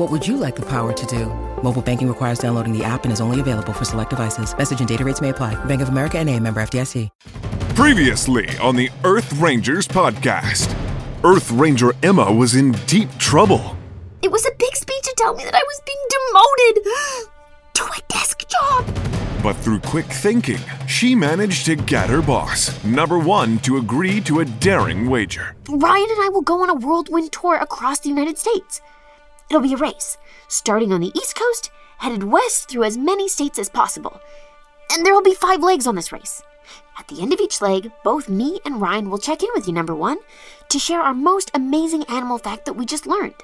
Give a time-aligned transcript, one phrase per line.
[0.00, 1.26] What would you like the power to do?
[1.62, 4.56] Mobile banking requires downloading the app and is only available for select devices.
[4.56, 5.62] Message and data rates may apply.
[5.66, 7.10] Bank of America and a member FDIC.
[7.74, 10.74] Previously on the Earth Rangers podcast,
[11.22, 13.76] Earth Ranger Emma was in deep trouble.
[14.22, 16.84] It was a big speech to tell me that I was being demoted
[17.74, 18.86] to a desk job.
[19.42, 24.40] But through quick thinking, she managed to get her boss, number one, to agree to
[24.40, 25.56] a daring wager.
[25.68, 28.80] Ryan and I will go on a whirlwind tour across the United States.
[29.50, 33.58] It'll be a race, starting on the East Coast, headed west through as many states
[33.58, 34.20] as possible.
[34.92, 36.40] And there will be five legs on this race.
[36.96, 39.72] At the end of each leg, both me and Ryan will check in with you,
[39.72, 40.18] number one,
[40.68, 43.34] to share our most amazing animal fact that we just learned.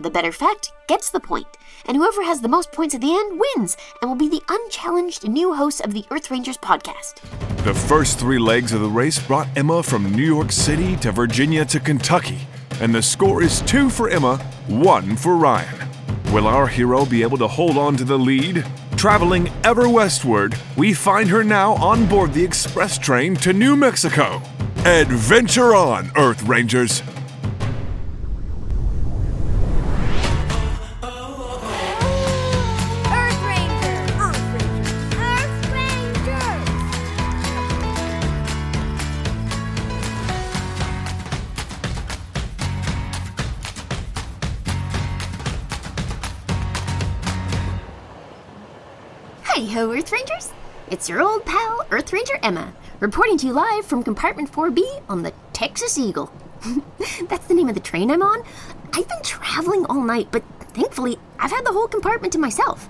[0.00, 1.46] The better fact gets the point,
[1.84, 5.28] and whoever has the most points at the end wins and will be the unchallenged
[5.28, 7.20] new host of the Earth Rangers podcast.
[7.64, 11.66] The first three legs of the race brought Emma from New York City to Virginia
[11.66, 12.38] to Kentucky,
[12.80, 15.88] and the score is two for Emma, one for Ryan.
[16.32, 18.64] Will our hero be able to hold on to the lead?
[18.96, 24.42] Traveling ever westward, we find her now on board the express train to New Mexico.
[24.84, 27.02] Adventure on, Earth Rangers!
[49.92, 50.52] Earth Rangers!
[50.90, 55.22] It's your old pal, Earth Ranger Emma, reporting to you live from compartment 4B on
[55.22, 56.32] the Texas Eagle.
[57.28, 58.42] That's the name of the train I'm on.
[58.92, 60.42] I've been traveling all night, but
[60.74, 62.88] thankfully, I've had the whole compartment to myself,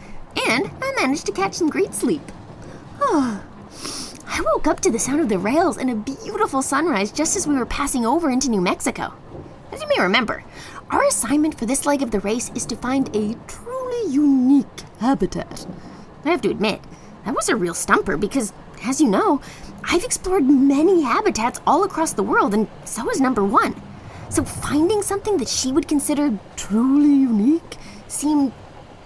[0.48, 2.22] and I managed to catch some great sleep.
[3.00, 3.40] I
[4.52, 7.54] woke up to the sound of the rails and a beautiful sunrise just as we
[7.54, 9.14] were passing over into New Mexico.
[9.72, 10.44] As you may remember,
[10.90, 15.66] our assignment for this leg of the race is to find a truly unique habitat.
[16.24, 16.80] I have to admit,
[17.24, 18.52] that was a real stumper because,
[18.84, 19.40] as you know,
[19.84, 23.74] I've explored many habitats all across the world, and so is number one.
[24.30, 27.76] So finding something that she would consider truly unique
[28.08, 28.52] seemed,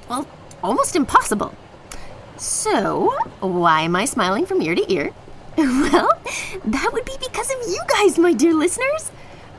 [0.09, 0.27] well,
[0.62, 1.55] almost impossible.
[2.37, 5.12] So, why am I smiling from ear to ear?
[5.59, 6.11] Well,
[6.67, 9.11] that would be because of you guys, my dear listeners.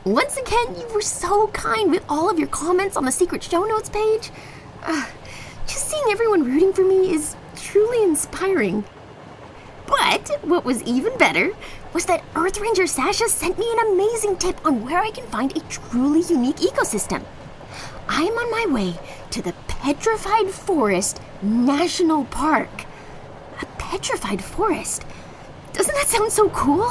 [0.04, 3.64] Once again, you were so kind with all of your comments on the secret show
[3.64, 4.30] notes page.
[4.82, 5.06] Uh,
[5.66, 8.84] just seeing everyone rooting for me is truly inspiring.
[9.86, 11.52] But what was even better
[11.92, 15.56] was that Earth Ranger Sasha sent me an amazing tip on where I can find
[15.56, 17.24] a truly unique ecosystem.
[18.08, 18.94] I am on my way
[19.30, 22.84] to the Petrified Forest National Park.
[23.60, 25.04] A petrified forest?
[25.72, 26.86] Doesn't that sound so cool?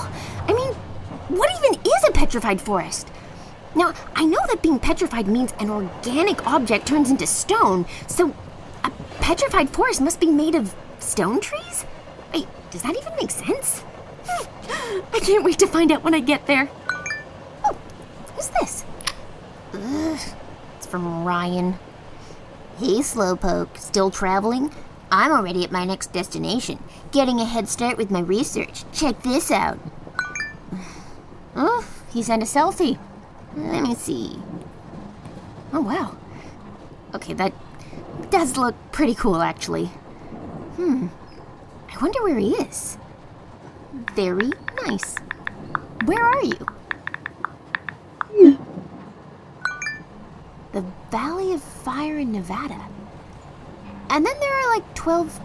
[0.48, 0.74] I mean,
[1.30, 3.10] what even is a petrified forest?
[3.76, 8.34] Now, I know that being petrified means an organic object turns into stone, so
[9.22, 11.86] petrified forest must be made of stone trees?
[12.34, 13.80] Wait, does that even make sense?
[14.28, 16.70] Hmm, I can't wait to find out when I get there.
[17.66, 17.78] Oh,
[18.36, 18.86] who's this?
[19.74, 20.20] Ugh,
[20.78, 21.74] it's from Ryan.
[22.78, 24.74] Hey, Slowpoke, still traveling?
[25.12, 26.82] I'm already at my next destination,
[27.12, 28.84] getting a head start with my research.
[28.94, 29.80] Check this out.
[31.56, 32.98] Oh, he sent a selfie.
[33.56, 34.38] Let me see.
[35.74, 36.16] Oh, wow.
[37.14, 37.54] Okay, that
[38.30, 39.86] does look pretty cool, actually.
[40.76, 41.08] Hmm.
[41.90, 42.98] I wonder where he is.
[44.14, 44.52] Very
[44.86, 45.16] nice.
[46.04, 46.68] Where are you?
[50.74, 52.90] The Valley of Fire in Nevada.
[54.10, 55.40] And then there are like 12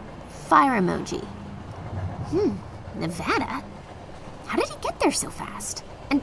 [0.48, 1.24] fire emoji.
[1.24, 2.56] Hmm,
[3.00, 3.62] Nevada?
[4.46, 5.84] How did he get there so fast?
[6.10, 6.22] And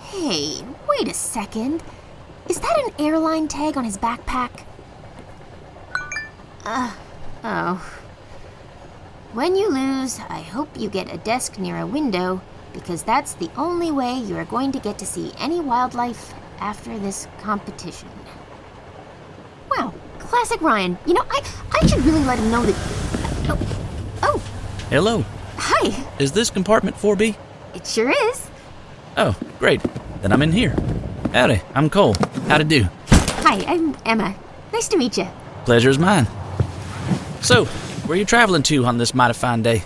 [0.00, 1.82] hey, wait a second.
[2.46, 4.65] Is that an airline tag on his backpack?
[6.66, 6.90] Uh,
[7.44, 7.74] oh.
[9.32, 12.40] When you lose, I hope you get a desk near a window
[12.72, 16.98] because that's the only way you are going to get to see any wildlife after
[16.98, 18.08] this competition.
[19.70, 20.98] Wow, classic Ryan.
[21.06, 21.40] You know, I,
[21.80, 22.74] I should really let him know that.
[23.48, 23.58] Oh,
[24.24, 24.38] oh,
[24.90, 25.24] Hello.
[25.56, 26.04] hi.
[26.18, 27.36] Is this compartment 4B?
[27.76, 28.50] It sure is.
[29.16, 29.80] Oh, great.
[30.20, 30.74] Then I'm in here.
[31.32, 32.16] Howdy, I'm Cole.
[32.48, 32.88] How to do?
[33.46, 34.34] Hi, I'm Emma.
[34.72, 35.28] Nice to meet you.
[35.64, 36.26] Pleasure's mine.
[37.42, 39.82] So, where are you traveling to on this mighty fine day?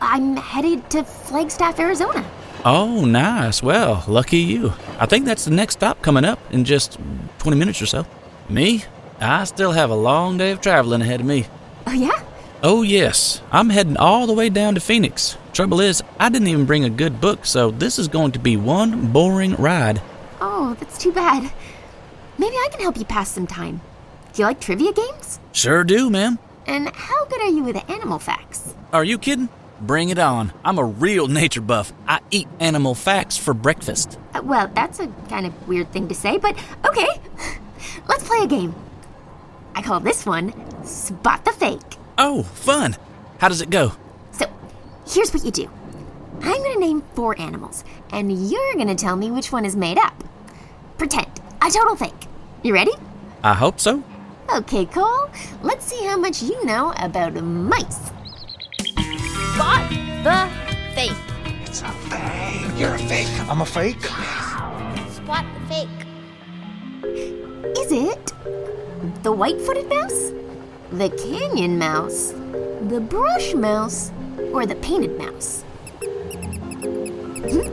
[0.00, 2.28] I'm headed to Flagstaff, Arizona.
[2.64, 3.62] Oh, nice.
[3.62, 4.72] Well, lucky you.
[4.98, 6.98] I think that's the next stop coming up in just
[7.38, 8.06] 20 minutes or so.
[8.48, 8.84] Me?
[9.20, 11.46] I still have a long day of traveling ahead of me.
[11.86, 12.22] Oh, yeah?
[12.62, 13.42] Oh, yes.
[13.52, 15.36] I'm heading all the way down to Phoenix.
[15.52, 18.56] Trouble is, I didn't even bring a good book, so this is going to be
[18.56, 20.00] one boring ride.
[20.40, 21.52] Oh, that's too bad.
[22.38, 23.80] Maybe I can help you pass some time.
[24.32, 25.38] Do you like trivia games?
[25.52, 26.38] Sure do, ma'am.
[26.66, 28.74] And how good are you with animal facts?
[28.92, 29.48] Are you kidding?
[29.80, 30.52] Bring it on.
[30.64, 31.92] I'm a real nature buff.
[32.08, 34.18] I eat animal facts for breakfast.
[34.32, 36.56] Uh, well, that's a kind of weird thing to say, but
[36.86, 37.08] okay.
[38.08, 38.74] Let's play a game.
[39.74, 40.52] I call this one
[40.84, 41.98] Spot the Fake.
[42.16, 42.96] Oh, fun.
[43.38, 43.92] How does it go?
[44.32, 44.46] So,
[45.06, 45.68] here's what you do
[46.40, 50.24] I'm gonna name four animals, and you're gonna tell me which one is made up.
[50.98, 51.28] Pretend,
[51.60, 52.12] a total fake.
[52.62, 52.92] You ready?
[53.42, 54.02] I hope so.
[54.54, 55.30] Okay, Cole,
[55.62, 55.93] let's see
[56.24, 58.10] much you know about mice.
[59.52, 59.84] Spot
[60.24, 60.48] the
[60.94, 61.12] fake.
[61.66, 62.78] It's a fake.
[62.78, 63.28] You're a fake.
[63.50, 64.02] I'm a fake.
[65.10, 65.98] Spot the fake.
[67.76, 68.32] Is it
[69.22, 70.32] the white footed mouse,
[70.92, 72.32] the canyon mouse,
[72.88, 74.10] the brush mouse,
[74.54, 75.62] or the painted mouse?
[77.52, 77.68] Hmm?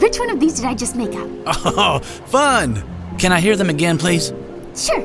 [0.00, 1.28] Which one of these did I just make up?
[1.66, 2.82] Oh, fun.
[3.18, 4.32] Can I hear them again, please?
[4.74, 5.02] Sure.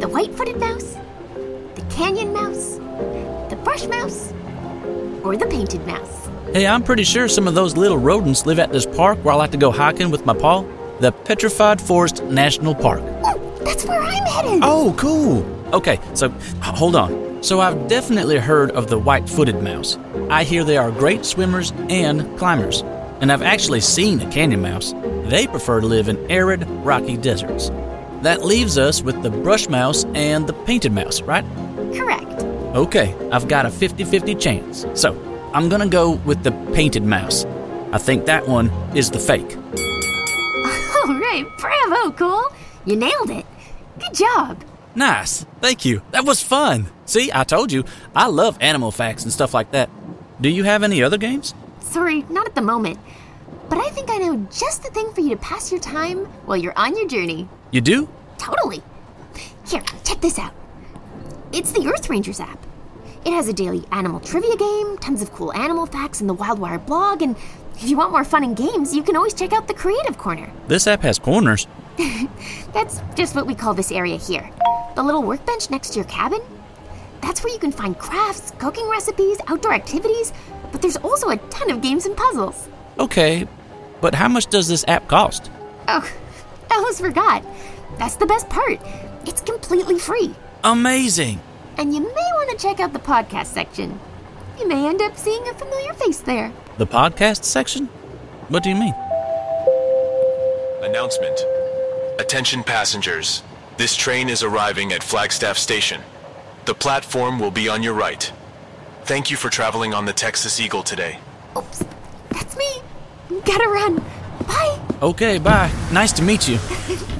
[0.00, 0.99] The white footed mouse, the
[2.00, 2.76] canyon mouse,
[3.50, 4.32] the brush mouse,
[5.22, 6.30] or the painted mouse?
[6.54, 9.36] Hey, I'm pretty sure some of those little rodents live at this park where I
[9.36, 10.64] like to go hiking with my paw.
[11.00, 13.02] The Petrified Forest National Park.
[13.22, 14.60] Oh, that's where I'm headed.
[14.62, 15.44] Oh, cool.
[15.74, 16.30] Okay, so
[16.62, 17.42] hold on.
[17.42, 19.98] So I've definitely heard of the white footed mouse.
[20.30, 22.80] I hear they are great swimmers and climbers.
[23.20, 24.94] And I've actually seen a canyon mouse.
[25.24, 27.68] They prefer to live in arid, rocky deserts.
[28.22, 31.44] That leaves us with the brush mouse and the painted mouse, right?
[31.94, 32.42] Correct.
[32.74, 34.86] Okay, I've got a 50 50 chance.
[34.94, 35.12] So
[35.52, 37.44] I'm gonna go with the painted mouse.
[37.92, 39.56] I think that one is the fake.
[40.96, 42.46] All right, bravo, Cole.
[42.84, 43.44] You nailed it.
[43.98, 44.62] Good job.
[44.94, 45.44] Nice.
[45.60, 46.02] Thank you.
[46.12, 46.86] That was fun.
[47.04, 47.84] See, I told you,
[48.14, 49.90] I love animal facts and stuff like that.
[50.40, 51.54] Do you have any other games?
[51.80, 52.98] Sorry, not at the moment.
[53.68, 56.56] But I think I know just the thing for you to pass your time while
[56.56, 57.48] you're on your journey.
[57.70, 58.08] You do?
[58.38, 58.82] Totally.
[59.66, 60.52] Here, check this out.
[61.52, 62.58] It's the Earth Rangers app.
[63.24, 66.84] It has a daily animal trivia game, tons of cool animal facts in the Wildwire
[66.86, 67.36] blog, and
[67.74, 70.50] if you want more fun and games, you can always check out the Creative Corner.
[70.68, 71.66] This app has corners.
[72.72, 74.48] That's just what we call this area here.
[74.94, 76.40] The little workbench next to your cabin.
[77.20, 80.32] That's where you can find crafts, cooking recipes, outdoor activities,
[80.70, 82.68] but there's also a ton of games and puzzles.
[82.98, 83.46] Okay,
[84.00, 85.50] but how much does this app cost?
[85.88, 86.08] Oh,
[86.70, 87.44] I almost forgot.
[87.98, 88.78] That's the best part.
[89.26, 90.34] It's completely free.
[90.62, 91.40] Amazing.
[91.78, 93.98] And you may want to check out the podcast section.
[94.58, 96.52] You may end up seeing a familiar face there.
[96.76, 97.86] The podcast section?
[98.48, 98.94] What do you mean?
[100.82, 101.40] Announcement.
[102.18, 103.42] Attention passengers.
[103.78, 106.02] This train is arriving at Flagstaff Station.
[106.66, 108.30] The platform will be on your right.
[109.04, 111.18] Thank you for traveling on the Texas Eagle today.
[111.56, 111.84] Oops,
[112.30, 112.82] that's me.
[113.46, 113.96] Gotta run.
[114.46, 114.78] Bye.
[115.00, 115.72] Okay, bye.
[115.90, 116.58] Nice to meet you.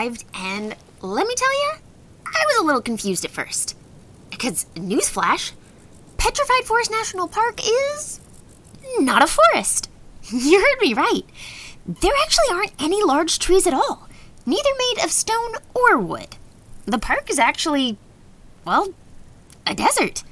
[0.00, 1.72] arrived, and let me tell you,
[2.26, 3.76] I was a little confused at first.
[4.30, 5.52] Because, newsflash,
[6.16, 8.20] Petrified Forest National Park is
[8.98, 9.88] not a forest.
[10.32, 11.24] You heard me right.
[11.86, 14.08] There actually aren't any large trees at all,
[14.46, 16.36] neither made of stone or wood.
[16.86, 17.96] The park is actually,
[18.64, 18.94] well,
[19.66, 20.22] a desert.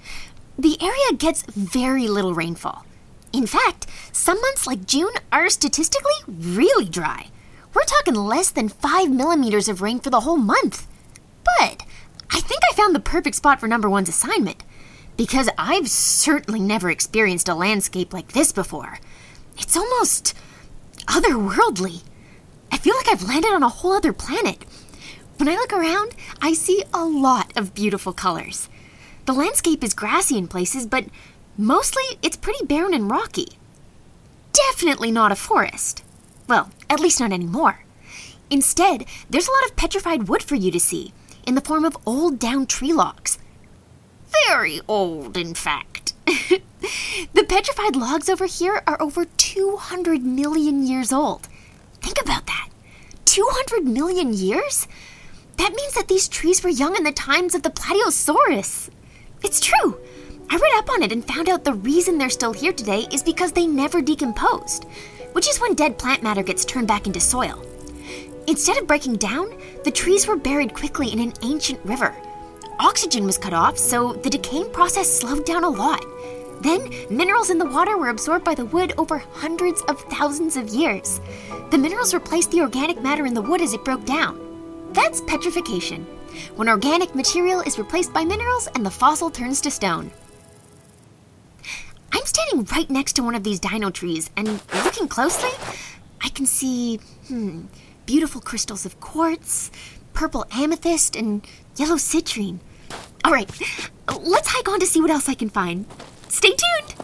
[0.57, 2.85] The area gets very little rainfall.
[3.33, 7.29] In fact, some months like June are statistically really dry.
[7.79, 10.89] We're talking less than 5 millimeters of rain for the whole month.
[11.45, 11.85] But
[12.29, 14.65] I think I found the perfect spot for number one's assignment.
[15.17, 18.99] Because I've certainly never experienced a landscape like this before.
[19.59, 20.35] It's almost
[21.07, 22.03] otherworldly.
[22.73, 24.65] I feel like I've landed on a whole other planet.
[25.37, 28.69] When I look around, I see a lot of beautiful colors.
[29.27, 31.05] The landscape is grassy in places, but
[31.61, 33.59] Mostly, it's pretty barren and rocky.
[34.53, 36.05] Definitely not a forest.
[36.49, 37.85] Well, at least not anymore.
[38.51, 41.13] Instead, there's a lot of petrified wood for you to see,
[41.47, 43.39] in the form of old down tree logs.
[44.47, 46.15] Very old, in fact.
[46.27, 51.49] the petrified logs over here are over 200 million years old.
[52.01, 52.71] Think about that.
[53.27, 54.89] 200 million years?
[55.59, 58.89] That means that these trees were young in the times of the Plateosaurus.
[59.43, 59.99] It's true.
[60.51, 63.23] I read up on it and found out the reason they're still here today is
[63.23, 64.87] because they never decomposed,
[65.39, 67.65] which is when dead plant matter gets turned back into soil.
[68.49, 69.49] Instead of breaking down,
[69.85, 72.13] the trees were buried quickly in an ancient river.
[72.81, 76.05] Oxygen was cut off, so the decaying process slowed down a lot.
[76.61, 80.71] Then, minerals in the water were absorbed by the wood over hundreds of thousands of
[80.71, 81.21] years.
[81.71, 84.41] The minerals replaced the organic matter in the wood as it broke down.
[84.91, 86.05] That's petrification,
[86.57, 90.11] when organic material is replaced by minerals and the fossil turns to stone.
[92.13, 95.51] I'm standing right next to one of these dino trees, and looking closely,
[96.23, 96.97] I can see,
[97.29, 97.67] hmm,
[98.07, 99.71] beautiful crystals of quartz,
[100.15, 101.47] purple amethyst, and
[101.77, 102.59] yellow citrine.
[103.25, 103.51] All right,
[104.23, 105.87] let's hike on to see what else I can find.
[106.29, 106.95] Stay tuned!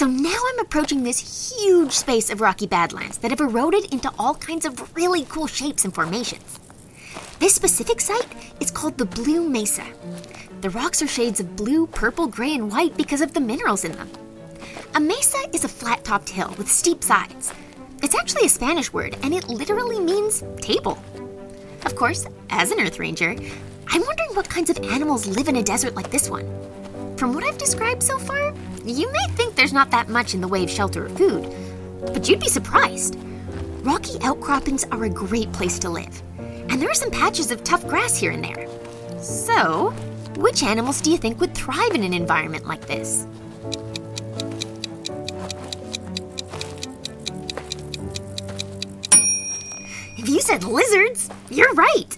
[0.00, 4.34] So now I'm approaching this huge space of rocky badlands that have eroded into all
[4.34, 6.58] kinds of really cool shapes and formations.
[7.38, 8.26] This specific site
[8.60, 9.84] is called the Blue Mesa.
[10.62, 13.92] The rocks are shades of blue, purple, gray, and white because of the minerals in
[13.92, 14.08] them.
[14.94, 17.52] A mesa is a flat topped hill with steep sides.
[18.02, 20.96] It's actually a Spanish word, and it literally means table.
[21.84, 23.36] Of course, as an Earth Ranger,
[23.88, 26.48] I'm wondering what kinds of animals live in a desert like this one.
[27.20, 30.48] From what I've described so far, you may think there's not that much in the
[30.48, 31.54] way of shelter or food,
[32.00, 33.14] but you'd be surprised.
[33.82, 37.86] Rocky outcroppings are a great place to live, and there are some patches of tough
[37.86, 38.66] grass here and there.
[39.20, 39.90] So,
[40.36, 43.26] which animals do you think would thrive in an environment like this?
[50.16, 52.16] If you said lizards, you're right.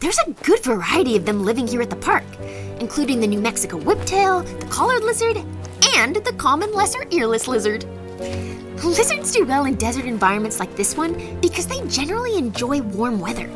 [0.00, 2.24] There's a good variety of them living here at the park,
[2.84, 5.38] including the New Mexico whiptail, the collared lizard,
[5.96, 7.82] and the common lesser earless lizard.
[8.84, 13.48] Lizards do well in desert environments like this one because they generally enjoy warm weather.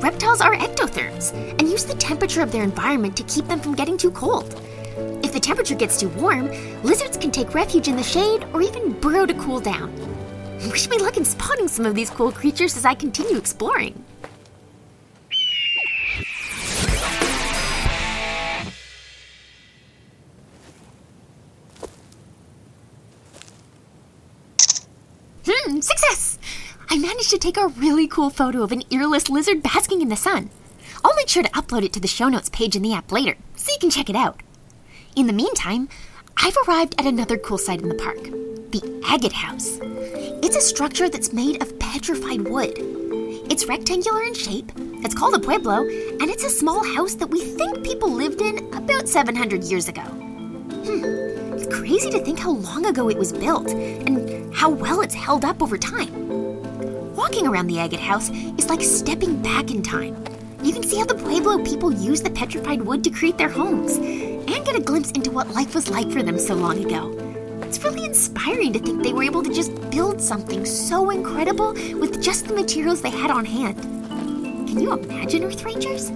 [0.00, 3.98] Reptiles are ectotherms and use the temperature of their environment to keep them from getting
[3.98, 4.58] too cold.
[5.22, 6.50] If the temperature gets too warm,
[6.82, 9.92] lizards can take refuge in the shade or even burrow to cool down.
[10.72, 14.02] Wish me luck in spotting some of these cool creatures as I continue exploring.
[25.82, 26.38] Success!
[26.90, 30.16] I managed to take a really cool photo of an earless lizard basking in the
[30.16, 30.50] sun.
[31.04, 33.36] I'll make sure to upload it to the show notes page in the app later,
[33.56, 34.40] so you can check it out.
[35.16, 35.88] In the meantime,
[36.36, 38.18] I've arrived at another cool site in the park
[38.72, 39.78] the Agate House.
[40.42, 42.72] It's a structure that's made of petrified wood.
[43.50, 44.72] It's rectangular in shape,
[45.04, 48.72] it's called a pueblo, and it's a small house that we think people lived in
[48.74, 50.00] about 700 years ago.
[50.00, 51.04] Hmm,
[51.52, 55.44] it's crazy to think how long ago it was built and how well it's held
[55.44, 56.12] up over time.
[57.14, 60.16] Walking around the Agate House is like stepping back in time.
[60.62, 63.96] You can see how the Pueblo people used the petrified wood to create their homes
[63.96, 67.10] and get a glimpse into what life was like for them so long ago.
[67.62, 72.22] It's really inspiring to think they were able to just build something so incredible with
[72.22, 73.76] just the materials they had on hand.
[74.68, 76.10] Can you imagine, Earth Rangers?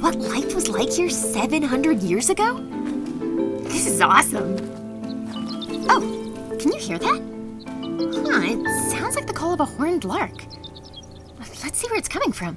[0.00, 2.58] What life was like here 700 years ago?
[3.62, 4.56] This is awesome.
[5.88, 6.00] Oh,
[6.60, 7.35] can you hear that?
[8.14, 10.44] Huh, it sounds like the call of a horned lark.
[11.38, 12.56] Let's see where it's coming from.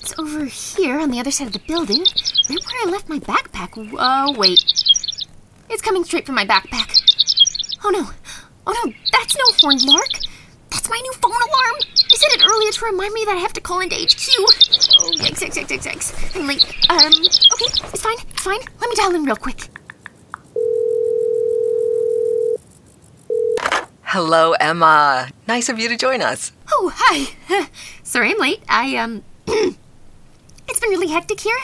[0.00, 2.00] It's over here on the other side of the building,
[2.50, 3.70] right where I left my backpack.
[3.98, 4.62] Oh, wait.
[5.70, 7.00] It's coming straight from my backpack.
[7.84, 8.10] Oh no.
[8.66, 10.10] Oh no, that's no horned lark.
[10.70, 11.76] That's my new phone alarm.
[11.80, 14.28] I set it earlier to remind me that I have to call into HQ.
[14.38, 16.36] Oh, yikes, yikes, yikes, yikes, yikes.
[16.36, 16.64] I'm late.
[16.90, 18.60] Um, okay, it's fine, it's fine.
[18.80, 19.68] Let me dial in real quick.
[24.14, 25.28] Hello, Emma.
[25.48, 26.52] Nice of you to join us.
[26.70, 27.66] Oh, hi.
[28.04, 28.62] Sorry I'm late.
[28.68, 31.58] I, um, it's been really hectic here.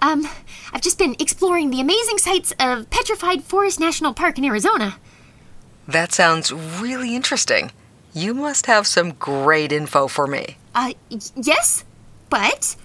[0.00, 0.26] Um,
[0.72, 4.96] I've just been exploring the amazing sights of Petrified Forest National Park in Arizona.
[5.86, 7.70] That sounds really interesting.
[8.14, 10.56] You must have some great info for me.
[10.74, 11.84] Uh, y- yes,
[12.30, 12.76] but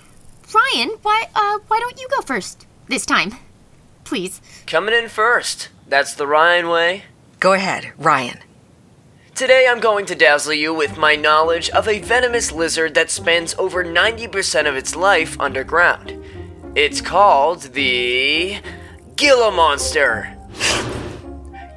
[0.53, 3.35] Ryan, why, uh, why don't you go first this time?
[4.03, 4.41] Please.
[4.67, 5.69] Coming in first.
[5.87, 7.03] That's the Ryan way.
[7.39, 8.39] Go ahead, Ryan.
[9.35, 13.53] Today I'm going to dazzle you with my knowledge of a venomous lizard that spends
[13.55, 16.23] over 90% of its life underground.
[16.73, 18.61] It's called the
[19.17, 20.37] Gila Monster.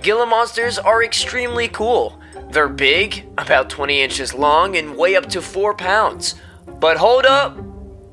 [0.02, 2.20] Gila monsters are extremely cool.
[2.52, 6.36] They're big, about 20 inches long, and weigh up to 4 pounds.
[6.78, 7.58] But hold up!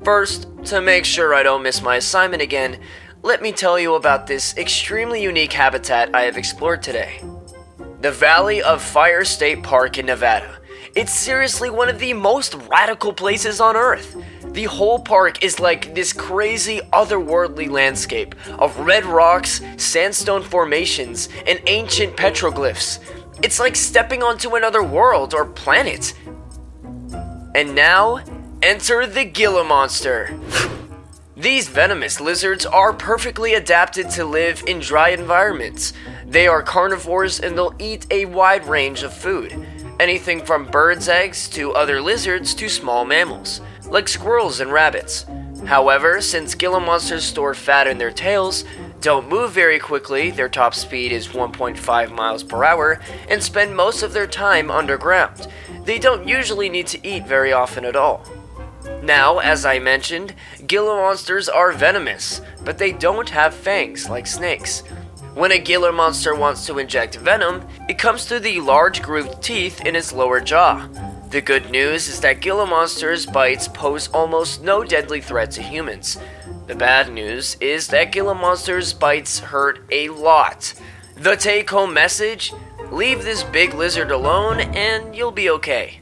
[0.02, 2.80] First, to make sure I don't miss my assignment again,
[3.22, 7.22] let me tell you about this extremely unique habitat I have explored today
[8.06, 10.60] the Valley of Fire State Park in Nevada.
[10.94, 14.16] It's seriously one of the most radical places on Earth.
[14.52, 21.60] The whole park is like this crazy otherworldly landscape of red rocks, sandstone formations, and
[21.66, 23.00] ancient petroglyphs.
[23.42, 26.14] It's like stepping onto another world or planet.
[27.56, 28.20] And now,
[28.62, 30.38] enter the Gila Monster.
[31.36, 35.92] These venomous lizards are perfectly adapted to live in dry environments.
[36.28, 39.66] They are carnivores and they'll eat a wide range of food.
[40.00, 45.24] Anything from birds' eggs to other lizards to small mammals, like squirrels and rabbits.
[45.64, 48.64] However, since Gila monsters store fat in their tails,
[49.00, 54.02] don't move very quickly, their top speed is 1.5 miles per hour, and spend most
[54.02, 55.48] of their time underground,
[55.84, 58.26] they don't usually need to eat very often at all.
[59.02, 60.34] Now, as I mentioned,
[60.66, 64.82] Gila monsters are venomous, but they don't have fangs like snakes.
[65.34, 69.80] When a Gila monster wants to inject venom, it comes through the large grooved teeth
[69.84, 70.88] in its lower jaw.
[71.30, 76.18] The good news is that Gila monsters' bites pose almost no deadly threat to humans.
[76.66, 80.74] The bad news is that Gila monsters' bites hurt a lot.
[81.16, 82.52] The take home message
[82.90, 86.00] leave this big lizard alone and you'll be okay.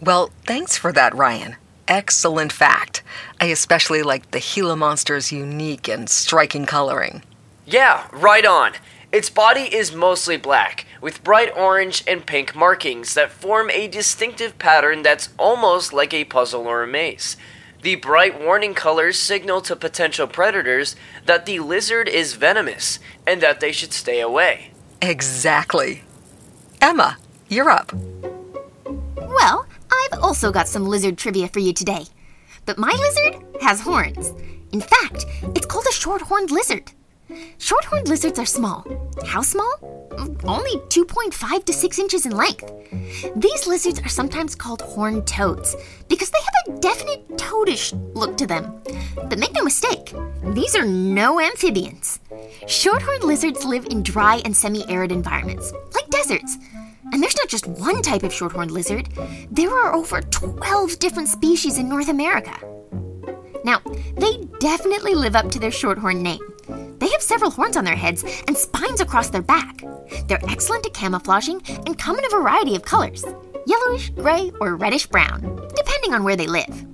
[0.00, 1.56] Well, thanks for that, Ryan
[1.88, 3.02] excellent fact.
[3.40, 7.22] I especially like the Gila monster's unique and striking coloring.
[7.66, 8.72] Yeah, right on.
[9.12, 14.58] Its body is mostly black, with bright orange and pink markings that form a distinctive
[14.58, 17.36] pattern that's almost like a puzzle or a maze.
[17.82, 23.60] The bright warning colors signal to potential predators that the lizard is venomous and that
[23.60, 24.72] they should stay away.
[25.02, 26.02] Exactly.
[26.80, 27.18] Emma,
[27.48, 27.92] you're up.
[30.14, 32.04] I've also got some lizard trivia for you today.
[32.66, 34.32] But my lizard has horns.
[34.70, 36.92] In fact, it's called a short-horned lizard.
[37.58, 38.86] Short-horned lizards are small.
[39.26, 39.74] How small?
[40.44, 42.72] Only 2.5 to 6 inches in length.
[43.34, 45.74] These lizards are sometimes called horned toads
[46.08, 48.82] because they have a definite toadish look to them.
[49.16, 50.14] But make no mistake,
[50.52, 52.20] these are no amphibians.
[52.68, 56.56] Short-horned lizards live in dry and semi-arid environments, like deserts,
[57.12, 59.08] and there's not just one type of shorthorned lizard,
[59.50, 62.54] there are over 12 different species in North America.
[63.64, 63.80] Now,
[64.16, 66.40] they definitely live up to their shorthorn name.
[66.98, 69.82] They have several horns on their heads and spines across their back.
[70.28, 73.24] They're excellent at camouflaging and come in a variety of colors
[73.66, 75.40] yellowish, gray, or reddish brown,
[75.74, 76.86] depending on where they live.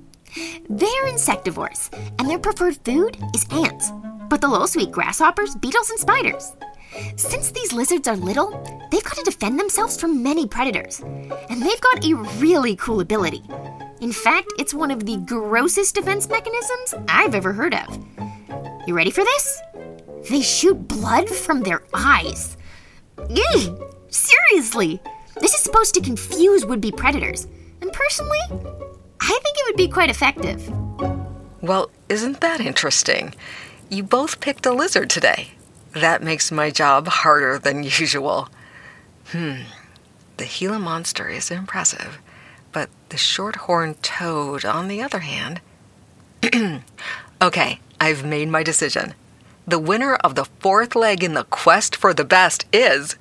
[0.69, 3.91] They're insectivores, and their preferred food is ants,
[4.29, 6.53] but they'll also eat grasshoppers, beetles, and spiders.
[7.15, 8.49] Since these lizards are little,
[8.91, 10.99] they've got to defend themselves from many predators.
[10.99, 13.43] And they've got a really cool ability.
[14.01, 17.99] In fact, it's one of the grossest defense mechanisms I've ever heard of.
[18.87, 19.61] You ready for this?
[20.29, 22.57] They shoot blood from their eyes.
[23.29, 25.01] Ew, seriously!
[25.39, 27.47] This is supposed to confuse would be predators.
[27.81, 28.39] And personally,
[29.19, 30.67] I think it would be quite effective.
[31.61, 33.35] Well, isn't that interesting?
[33.89, 35.51] You both picked a lizard today.
[35.93, 38.49] That makes my job harder than usual.
[39.27, 39.63] Hmm,
[40.37, 42.19] the Gila monster is impressive,
[42.71, 45.61] but the short-horned toad, on the other hand.
[47.41, 49.13] okay, I've made my decision.
[49.67, 53.15] The winner of the fourth leg in the quest for the best is.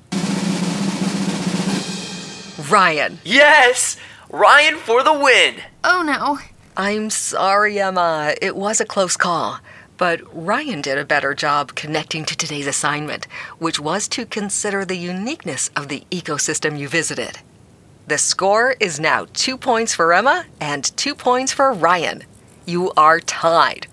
[2.70, 3.18] Ryan.
[3.24, 3.96] Yes!
[4.30, 5.56] Ryan for the win!
[5.82, 6.38] Oh no.
[6.76, 8.34] I'm sorry, Emma.
[8.40, 9.58] It was a close call.
[10.00, 13.26] But Ryan did a better job connecting to today's assignment,
[13.58, 17.40] which was to consider the uniqueness of the ecosystem you visited.
[18.06, 22.24] The score is now two points for Emma and two points for Ryan.
[22.64, 23.88] You are tied.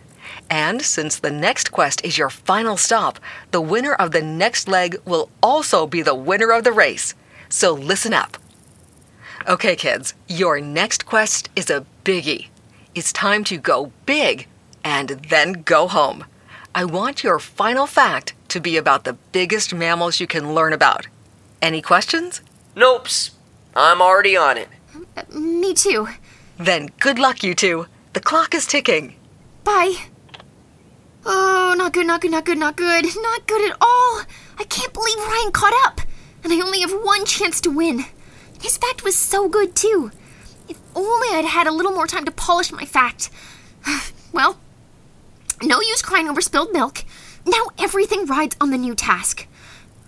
[0.49, 3.19] And since the next quest is your final stop,
[3.51, 7.15] the winner of the next leg will also be the winner of the race.
[7.49, 8.37] So listen up.
[9.45, 12.47] Okay, kids, your next quest is a biggie.
[12.95, 14.47] It's time to go big
[14.83, 16.25] and then go home.
[16.73, 21.07] I want your final fact to be about the biggest mammals you can learn about.
[21.61, 22.41] Any questions?
[22.75, 23.07] Nope.
[23.75, 24.69] I'm already on it.
[25.15, 26.07] Uh, me too.
[26.57, 27.87] Then good luck, you two.
[28.13, 29.15] The clock is ticking.
[29.63, 29.95] Bye.
[31.25, 33.05] Oh, not good, not good, not good, not good.
[33.21, 34.21] Not good at all.
[34.57, 36.01] I can't believe Ryan caught up.
[36.43, 38.05] And I only have one chance to win.
[38.61, 40.11] His fact was so good, too.
[40.69, 43.29] If only I'd had a little more time to polish my fact.
[44.31, 44.57] well,
[45.61, 47.03] no use crying over spilled milk.
[47.45, 49.47] Now everything rides on the new task.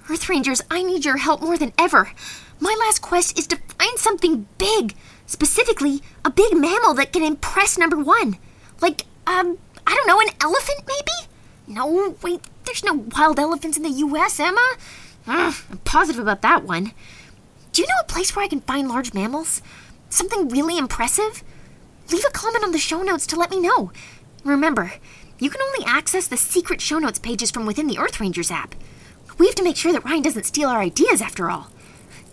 [0.09, 2.11] Earth Rangers, I need your help more than ever.
[2.59, 4.95] My last quest is to find something big.
[5.25, 8.37] Specifically, a big mammal that can impress number one.
[8.81, 11.29] Like, um, I don't know, an elephant maybe?
[11.67, 14.75] No, wait, there's no wild elephants in the US, Emma.
[15.27, 16.91] Ugh, I'm positive about that one.
[17.71, 19.61] Do you know a place where I can find large mammals?
[20.09, 21.43] Something really impressive?
[22.11, 23.91] Leave a comment on the show notes to let me know.
[24.43, 24.93] Remember,
[25.39, 28.75] you can only access the secret show notes pages from within the Earth Rangers app.
[29.37, 31.71] We have to make sure that Ryan doesn't steal our ideas after all.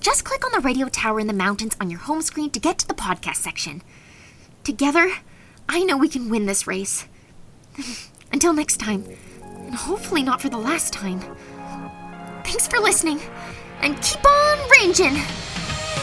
[0.01, 2.79] Just click on the radio tower in the mountains on your home screen to get
[2.79, 3.83] to the podcast section.
[4.65, 5.13] Together,
[5.69, 7.07] I know we can win this race.
[8.33, 9.05] Until next time,
[9.43, 11.21] and hopefully not for the last time.
[12.45, 13.21] Thanks for listening,
[13.81, 15.15] and keep on ranging.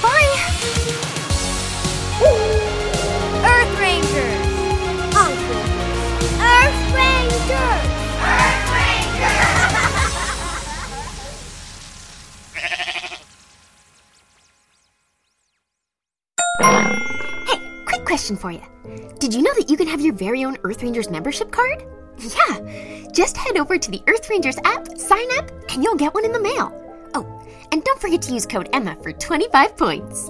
[0.01, 1.09] Bye.
[18.13, 18.61] Question for you.
[19.19, 21.83] Did you know that you can have your very own Earth Rangers membership card?
[22.19, 26.23] Yeah, just head over to the Earth Rangers app, sign up, and you'll get one
[26.23, 26.71] in the mail.
[27.15, 27.25] Oh,
[27.71, 30.29] and don't forget to use code EMMA for 25 points.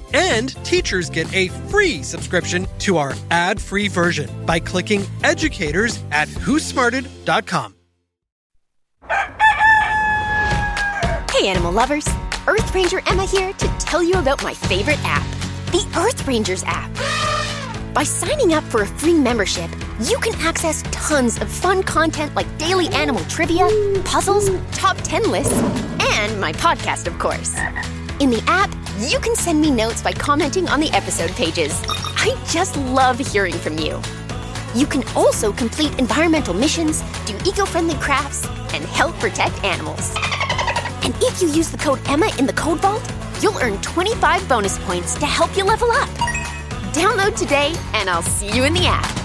[0.13, 6.27] And teachers get a free subscription to our ad free version by clicking educators at
[6.27, 7.75] whosmarted.com.
[11.31, 12.07] Hey, animal lovers!
[12.47, 15.25] Earth Ranger Emma here to tell you about my favorite app,
[15.71, 16.91] the Earth Rangers app.
[17.93, 19.69] By signing up for a free membership,
[20.01, 23.67] you can access tons of fun content like daily animal trivia,
[24.05, 25.53] puzzles, top 10 lists,
[26.15, 27.55] and my podcast, of course.
[28.19, 28.70] In the app,
[29.09, 31.81] you can send me notes by commenting on the episode pages.
[31.87, 34.01] I just love hearing from you.
[34.75, 40.13] You can also complete environmental missions, do eco friendly crafts, and help protect animals.
[41.03, 43.01] And if you use the code EMMA in the code vault,
[43.41, 46.09] you'll earn 25 bonus points to help you level up.
[46.93, 49.20] Download today, and I'll see you in the app.